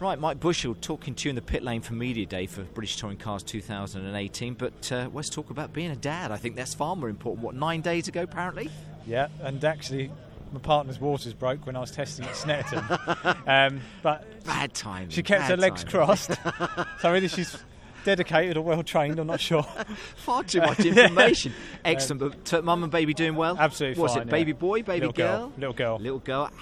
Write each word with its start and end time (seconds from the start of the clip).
Right, 0.00 0.16
Mike 0.16 0.38
Bushell 0.38 0.76
talking 0.80 1.16
to 1.16 1.24
you 1.24 1.30
in 1.30 1.34
the 1.34 1.42
pit 1.42 1.64
lane 1.64 1.80
for 1.80 1.94
Media 1.94 2.24
Day 2.24 2.46
for 2.46 2.62
British 2.62 2.96
Touring 2.98 3.16
Cars 3.16 3.42
2018. 3.42 4.54
But 4.54 4.92
uh, 4.92 5.08
let's 5.12 5.28
talk 5.28 5.50
about 5.50 5.72
being 5.72 5.90
a 5.90 5.96
dad. 5.96 6.30
I 6.30 6.36
think 6.36 6.54
that's 6.54 6.72
far 6.72 6.94
more 6.94 7.08
important. 7.08 7.44
What, 7.44 7.56
nine 7.56 7.80
days 7.80 8.06
ago, 8.06 8.22
apparently? 8.22 8.70
Yeah, 9.08 9.26
and 9.42 9.64
actually, 9.64 10.12
my 10.52 10.60
partner's 10.60 11.00
waters 11.00 11.34
broke 11.34 11.66
when 11.66 11.74
I 11.74 11.80
was 11.80 11.90
testing 11.90 12.26
at 12.26 12.34
Snetterton. 12.34 13.48
um, 13.48 13.80
but 14.04 14.44
bad 14.44 14.72
time. 14.72 15.10
She 15.10 15.24
kept 15.24 15.44
her 15.44 15.56
legs 15.56 15.82
timing. 15.82 16.06
crossed. 16.06 16.30
so 17.00 17.12
either 17.12 17.28
she's 17.28 17.56
dedicated 18.04 18.56
or 18.56 18.62
well 18.62 18.84
trained. 18.84 19.18
I'm 19.18 19.26
not 19.26 19.40
sure. 19.40 19.62
Far 20.18 20.44
too 20.44 20.60
much 20.60 20.78
information. 20.78 21.52
Excellent. 21.84 22.44
But 22.48 22.64
mum 22.64 22.84
and 22.84 22.92
baby 22.92 23.14
doing 23.14 23.34
well. 23.34 23.56
Absolutely 23.58 24.00
What's 24.00 24.14
fine, 24.14 24.28
it? 24.28 24.30
Baby 24.30 24.52
boy, 24.52 24.84
baby 24.84 25.06
Little 25.06 25.12
girl, 25.12 25.52
little 25.56 25.74
girl. 25.74 25.98
little 25.98 26.20
girl. 26.20 26.52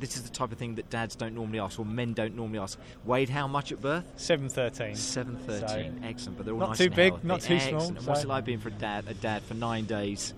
This 0.00 0.16
is 0.16 0.22
the 0.22 0.30
type 0.30 0.52
of 0.52 0.58
thing 0.58 0.76
that 0.76 0.90
dads 0.90 1.16
don't 1.16 1.34
normally 1.34 1.58
ask, 1.58 1.78
or 1.78 1.84
men 1.84 2.12
don't 2.12 2.36
normally 2.36 2.58
ask. 2.60 2.78
Weighed 3.04 3.28
how 3.28 3.46
much 3.48 3.72
at 3.72 3.80
birth? 3.82 4.04
Seven 4.16 4.48
thirteen. 4.48 4.94
Seven 4.94 5.36
thirteen. 5.36 6.02
Excellent. 6.04 6.36
But 6.38 6.46
they're 6.46 6.54
all 6.54 6.60
Not 6.60 6.68
nice 6.70 6.78
too 6.78 6.90
big, 6.90 7.12
healthy. 7.12 7.26
not 7.28 7.40
too 7.40 7.58
small, 7.60 7.74
Excellent. 7.76 7.98
And 7.98 8.06
What's 8.06 8.22
it 8.24 8.28
like 8.28 8.44
being 8.44 8.60
for 8.60 8.68
a 8.68 8.72
dad? 8.72 9.04
A 9.08 9.14
dad 9.14 9.42
for 9.42 9.54
nine 9.54 9.84
days. 9.86 10.34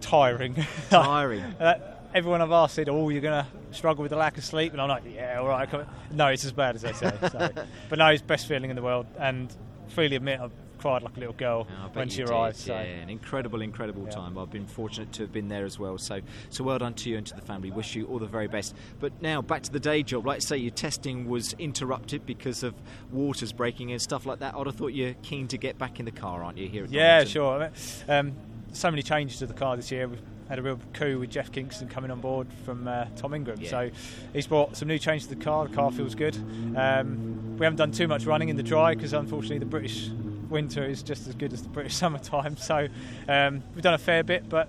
Tiring. 0.00 0.54
Tiring. 0.90 1.42
Uh, 1.60 1.74
everyone 2.14 2.42
I've 2.42 2.52
asked 2.52 2.74
said, 2.74 2.88
"Oh, 2.88 3.08
you're 3.08 3.20
going 3.22 3.44
to 3.44 3.74
struggle 3.76 4.02
with 4.02 4.10
the 4.10 4.16
lack 4.16 4.36
of 4.38 4.44
sleep," 4.44 4.72
and 4.72 4.80
I'm 4.80 4.88
like, 4.88 5.04
"Yeah, 5.12 5.38
all 5.40 5.48
right." 5.48 5.68
come- 5.70 5.86
No, 6.12 6.26
it's 6.28 6.44
as 6.44 6.52
bad 6.52 6.74
as 6.74 6.82
they 6.82 6.92
say. 6.92 7.12
So. 7.30 7.50
but 7.88 7.98
no, 7.98 8.06
it's 8.08 8.22
best 8.22 8.46
feeling 8.46 8.70
in 8.70 8.76
the 8.76 8.82
world, 8.82 9.06
and 9.18 9.52
freely 9.92 10.16
admit 10.16 10.40
I've 10.40 10.52
cried 10.78 11.02
like 11.04 11.16
a 11.16 11.20
little 11.20 11.34
girl 11.34 11.68
I 11.80 11.86
bet 11.86 11.94
when 11.96 12.08
she 12.08 12.18
did, 12.18 12.30
arrived. 12.30 12.56
So. 12.56 12.72
Yeah, 12.74 12.80
an 12.80 13.08
incredible, 13.08 13.62
incredible 13.62 14.02
Yeah. 14.04 14.10
time. 14.10 14.36
I've 14.36 14.50
been 14.50 14.66
fortunate 14.66 15.12
to 15.12 15.22
have 15.22 15.32
been 15.32 15.46
there 15.48 15.64
as 15.64 15.78
well. 15.78 15.96
So, 15.96 16.20
so 16.50 16.64
well 16.64 16.78
done 16.78 16.94
to 16.94 17.08
you 17.10 17.18
and 17.18 17.26
to 17.28 17.34
the 17.36 17.40
family. 17.40 17.70
Wish 17.70 17.94
you 17.94 18.06
all 18.06 18.18
the 18.18 18.26
very 18.26 18.48
best. 18.48 18.74
But 18.98 19.12
now 19.22 19.42
back 19.42 19.62
to 19.62 19.70
the 19.70 19.78
day 19.78 20.02
job. 20.02 20.26
Like 20.26 20.36
I 20.36 20.40
say, 20.40 20.56
your 20.56 20.72
testing 20.72 21.28
was 21.28 21.52
interrupted 21.54 22.26
because 22.26 22.64
of 22.64 22.74
waters 23.12 23.52
breaking 23.52 23.92
and 23.92 24.02
stuff 24.02 24.26
like 24.26 24.40
that. 24.40 24.54
I'd 24.56 24.66
have 24.66 24.74
thought 24.74 24.88
you're 24.92 25.14
keen 25.22 25.46
to 25.48 25.56
get 25.58 25.78
back 25.78 26.00
in 26.00 26.04
the 26.04 26.10
car, 26.10 26.42
aren't 26.42 26.58
you? 26.58 26.66
Here 26.68 26.82
at 26.84 26.90
Yeah, 26.90 27.24
Donington? 27.24 27.32
sure. 27.32 27.70
Um, 28.08 28.32
so 28.72 28.90
many 28.90 29.02
changes 29.02 29.38
to 29.38 29.46
the 29.46 29.54
car 29.54 29.76
this 29.76 29.92
year. 29.92 30.08
We've 30.08 30.20
had 30.52 30.58
a 30.58 30.62
real 30.62 30.78
coup 30.92 31.18
with 31.18 31.30
Jeff 31.30 31.50
Kingston 31.50 31.88
coming 31.88 32.10
on 32.10 32.20
board 32.20 32.46
from 32.66 32.86
uh, 32.86 33.06
Tom 33.16 33.32
Ingram. 33.32 33.58
Yeah. 33.58 33.70
So 33.70 33.90
he's 34.34 34.46
brought 34.46 34.76
some 34.76 34.86
new 34.86 34.98
changes 34.98 35.26
to 35.28 35.34
the 35.34 35.42
car. 35.42 35.66
The 35.66 35.74
car 35.74 35.90
feels 35.90 36.14
good. 36.14 36.36
Um, 36.76 37.56
we 37.56 37.64
haven't 37.64 37.78
done 37.78 37.90
too 37.90 38.06
much 38.06 38.26
running 38.26 38.50
in 38.50 38.56
the 38.56 38.62
dry 38.62 38.94
because 38.94 39.14
unfortunately 39.14 39.60
the 39.60 39.64
British 39.64 40.10
winter 40.50 40.84
is 40.84 41.02
just 41.02 41.26
as 41.26 41.34
good 41.36 41.54
as 41.54 41.62
the 41.62 41.70
British 41.70 41.94
summertime. 42.02 42.58
So 42.58 42.86
um, 43.28 43.62
we've 43.74 43.82
done 43.82 43.94
a 43.94 43.98
fair 43.98 44.22
bit, 44.22 44.46
but 44.50 44.68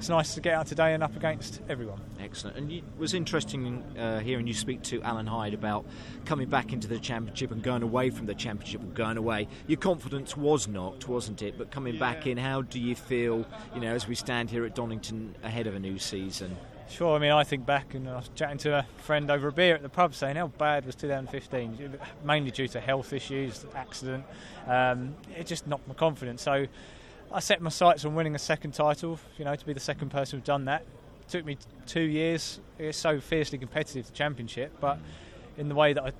it's 0.00 0.08
nice 0.08 0.34
to 0.34 0.40
get 0.40 0.54
out 0.54 0.66
today 0.66 0.94
and 0.94 1.02
up 1.02 1.14
against 1.14 1.60
everyone. 1.68 2.00
Excellent. 2.18 2.56
And 2.56 2.72
it 2.72 2.84
was 2.96 3.12
interesting 3.12 3.84
uh, 3.98 4.20
hearing 4.20 4.46
you 4.46 4.54
speak 4.54 4.80
to 4.84 5.02
Alan 5.02 5.26
Hyde 5.26 5.52
about 5.52 5.84
coming 6.24 6.48
back 6.48 6.72
into 6.72 6.88
the 6.88 6.98
championship 6.98 7.50
and 7.50 7.62
going 7.62 7.82
away 7.82 8.08
from 8.08 8.24
the 8.24 8.34
championship 8.34 8.80
and 8.80 8.94
going 8.94 9.18
away. 9.18 9.46
Your 9.66 9.76
confidence 9.76 10.38
was 10.38 10.66
knocked, 10.66 11.06
wasn't 11.06 11.42
it? 11.42 11.58
But 11.58 11.70
coming 11.70 11.98
back 11.98 12.26
in, 12.26 12.38
how 12.38 12.62
do 12.62 12.80
you 12.80 12.94
feel, 12.96 13.44
you 13.74 13.82
know, 13.82 13.92
as 13.92 14.08
we 14.08 14.14
stand 14.14 14.48
here 14.48 14.64
at 14.64 14.74
Donington 14.74 15.34
ahead 15.42 15.66
of 15.66 15.74
a 15.74 15.78
new 15.78 15.98
season? 15.98 16.56
Sure, 16.88 17.14
I 17.14 17.18
mean, 17.18 17.32
I 17.32 17.44
think 17.44 17.66
back 17.66 17.92
and 17.92 18.08
I 18.08 18.16
was 18.16 18.30
chatting 18.34 18.56
to 18.58 18.78
a 18.78 18.86
friend 19.02 19.30
over 19.30 19.48
a 19.48 19.52
beer 19.52 19.74
at 19.74 19.82
the 19.82 19.90
pub 19.90 20.14
saying 20.14 20.36
how 20.36 20.46
bad 20.46 20.86
was 20.86 20.94
2015, 20.94 21.98
mainly 22.24 22.50
due 22.50 22.68
to 22.68 22.80
health 22.80 23.12
issues, 23.12 23.66
accident. 23.74 24.24
Um, 24.66 25.14
it 25.36 25.46
just 25.46 25.66
knocked 25.66 25.86
my 25.86 25.92
confidence. 25.92 26.40
So 26.40 26.66
I 27.32 27.40
set 27.40 27.62
my 27.62 27.70
sights 27.70 28.04
on 28.04 28.14
winning 28.14 28.34
a 28.34 28.38
second 28.38 28.72
title, 28.72 29.18
you 29.38 29.44
know, 29.44 29.54
to 29.54 29.66
be 29.66 29.72
the 29.72 29.80
second 29.80 30.10
person 30.10 30.38
who's 30.38 30.46
done 30.46 30.64
that. 30.64 30.82
It 31.22 31.28
took 31.28 31.44
me 31.44 31.58
two 31.86 32.00
years. 32.00 32.60
It's 32.78 32.98
so 32.98 33.20
fiercely 33.20 33.58
competitive, 33.58 34.06
the 34.06 34.12
championship, 34.12 34.72
but 34.80 34.98
in 35.56 35.68
the 35.68 35.74
way 35.74 35.92
that 35.92 36.02
I, 36.02 36.12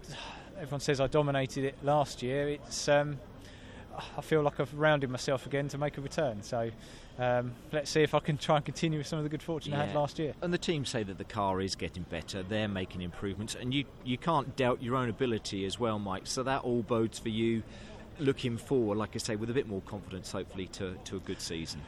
everyone 0.60 0.80
says 0.80 1.00
I 1.00 1.08
dominated 1.08 1.64
it 1.64 1.74
last 1.82 2.22
year, 2.22 2.48
it's. 2.48 2.88
Um, 2.88 3.18
I 4.16 4.20
feel 4.20 4.42
like 4.42 4.60
I've 4.60 4.72
rounded 4.74 5.10
myself 5.10 5.46
again 5.46 5.68
to 5.68 5.78
make 5.78 5.98
a 5.98 6.00
return. 6.00 6.42
So 6.42 6.70
um, 7.18 7.52
let's 7.72 7.90
see 7.90 8.02
if 8.02 8.14
I 8.14 8.20
can 8.20 8.38
try 8.38 8.56
and 8.56 8.64
continue 8.64 8.98
with 8.98 9.06
some 9.06 9.18
of 9.18 9.24
the 9.24 9.28
good 9.28 9.42
fortune 9.42 9.74
I 9.74 9.84
had 9.84 9.94
last 9.94 10.18
year. 10.18 10.32
And 10.40 10.52
the 10.52 10.58
team 10.58 10.84
say 10.84 11.02
that 11.02 11.18
the 11.18 11.24
car 11.24 11.60
is 11.60 11.74
getting 11.74 12.04
better, 12.04 12.42
they're 12.42 12.68
making 12.68 13.02
improvements, 13.02 13.54
and 13.54 13.74
you, 13.74 13.84
you 14.04 14.16
can't 14.16 14.56
doubt 14.56 14.82
your 14.82 14.96
own 14.96 15.10
ability 15.10 15.64
as 15.66 15.78
well, 15.78 15.98
Mike. 15.98 16.26
So 16.26 16.42
that 16.44 16.62
all 16.62 16.82
bodes 16.82 17.18
for 17.18 17.28
you 17.28 17.62
looking 18.20 18.56
forward, 18.56 18.98
like 18.98 19.10
I 19.14 19.18
say, 19.18 19.36
with 19.36 19.50
a 19.50 19.54
bit 19.54 19.68
more 19.68 19.80
confidence, 19.82 20.32
hopefully, 20.32 20.66
to, 20.68 20.96
to 21.04 21.16
a 21.16 21.20
good 21.20 21.40
season. 21.40 21.82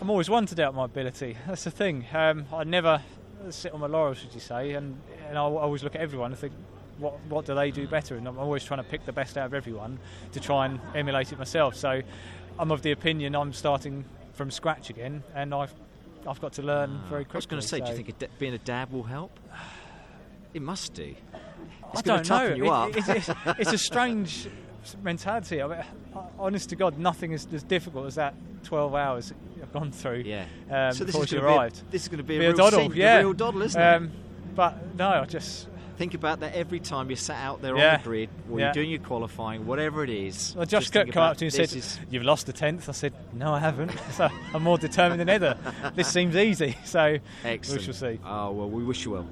I'm 0.00 0.10
always 0.10 0.30
one 0.30 0.46
to 0.46 0.54
doubt 0.54 0.74
my 0.74 0.84
ability. 0.84 1.36
That's 1.46 1.64
the 1.64 1.70
thing. 1.70 2.06
Um, 2.12 2.46
I 2.52 2.64
never 2.64 3.02
sit 3.50 3.72
on 3.72 3.80
my 3.80 3.86
laurels, 3.86 4.18
should 4.18 4.34
you 4.34 4.40
say, 4.40 4.72
and, 4.72 4.98
and 5.28 5.36
I 5.36 5.40
always 5.40 5.82
look 5.82 5.94
at 5.94 6.00
everyone 6.00 6.30
and 6.32 6.38
think, 6.38 6.52
what 6.98 7.18
what 7.28 7.44
do 7.46 7.54
they 7.54 7.70
do 7.70 7.86
better? 7.88 8.16
And 8.16 8.28
I'm 8.28 8.38
always 8.38 8.64
trying 8.64 8.82
to 8.82 8.88
pick 8.88 9.04
the 9.04 9.12
best 9.12 9.36
out 9.36 9.46
of 9.46 9.54
everyone 9.54 9.98
to 10.32 10.40
try 10.40 10.66
and 10.66 10.80
emulate 10.94 11.32
it 11.32 11.38
myself. 11.38 11.74
So 11.74 12.02
I'm 12.58 12.70
of 12.70 12.82
the 12.82 12.92
opinion 12.92 13.34
I'm 13.34 13.52
starting 13.52 14.04
from 14.34 14.50
scratch 14.50 14.90
again, 14.90 15.22
and 15.34 15.54
I've 15.54 15.74
I've 16.26 16.40
got 16.40 16.52
to 16.54 16.62
learn 16.62 17.00
very 17.08 17.24
quickly. 17.24 17.36
I 17.36 17.38
was 17.38 17.46
going 17.46 17.62
to 17.62 17.68
say, 17.68 17.80
do 17.80 17.90
you 17.90 17.96
think 17.96 18.22
a 18.22 18.28
being 18.38 18.54
a 18.54 18.58
dad 18.58 18.92
will 18.92 19.02
help? 19.04 19.38
It 20.54 20.60
must 20.60 20.92
do. 20.92 21.14
It's 21.94 22.00
I 22.00 22.02
don't 22.02 22.28
know. 22.28 22.46
It- 22.46 22.68
up. 22.68 22.94
it's, 22.94 23.08
it's, 23.08 23.30
it's 23.58 23.72
a 23.72 23.78
strange 23.78 24.48
mentality. 25.02 25.62
I 25.62 25.66
mean, 25.66 25.78
honest 26.38 26.70
to 26.70 26.76
God, 26.76 26.98
nothing 26.98 27.32
is 27.32 27.46
as 27.52 27.62
difficult 27.62 28.06
as 28.06 28.14
that 28.16 28.34
12 28.64 28.94
hours 28.94 29.32
I've 29.60 29.72
gone 29.72 29.92
through 29.92 30.22
Yeah. 30.26 30.44
um, 30.70 30.92
so 30.92 31.04
this 31.04 31.12
before 31.14 31.24
is 31.24 31.30
she 31.30 31.36
be 31.36 31.42
a- 31.42 31.44
arrived. 31.44 31.82
this 31.90 32.02
is 32.02 32.08
going 32.08 32.18
to 32.18 32.24
be 32.24 32.36
a 32.36 32.40
Be 32.40 32.46
real 32.46 32.56
doddle, 32.56 32.80
scene, 32.80 32.92
yeah. 32.94 33.16
a 33.18 33.20
real 33.20 33.32
doddle, 33.32 33.62
isn't 33.62 33.80
um, 33.80 34.04
it? 34.04 34.10
But 34.54 34.96
no, 34.96 35.08
I 35.08 35.24
just 35.24 35.68
Think 35.98 36.14
about 36.14 36.40
that 36.40 36.54
every 36.54 36.80
time 36.80 37.10
you're 37.10 37.16
sat 37.18 37.36
out 37.36 37.60
there 37.60 37.74
on 37.76 37.80
the 37.80 38.00
grid, 38.02 38.30
or 38.50 38.58
Yeah. 38.58 38.66
you're 38.66 38.72
doing 38.72 38.90
your 38.90 38.98
qualifying, 39.00 39.66
whatever 39.66 40.02
it 40.02 40.10
is. 40.10 40.54
Well, 40.56 40.64
Josh 40.64 40.84
just 40.84 40.92
Kirk 40.94 41.12
come 41.12 41.22
up 41.22 41.36
to 41.36 41.44
me 41.44 41.46
and 41.48 41.54
said, 41.54 41.76
is- 41.76 42.00
"You've 42.10 42.24
lost 42.24 42.48
a 42.48 42.52
tenth." 42.52 42.88
I 42.88 42.92
said, 42.92 43.12
"No, 43.34 43.52
I 43.52 43.58
haven't." 43.60 43.92
so 44.12 44.28
I'm 44.54 44.62
more 44.62 44.78
determined 44.78 45.20
than 45.20 45.28
ever. 45.28 45.56
This 45.94 46.08
seems 46.08 46.34
easy. 46.34 46.76
So 46.84 47.18
Excellent. 47.44 47.80
we 47.80 47.84
shall 47.84 47.94
see. 47.94 48.18
Oh 48.24 48.50
well, 48.52 48.70
we 48.70 48.82
wish 48.82 49.04
you 49.04 49.12
well. 49.12 49.26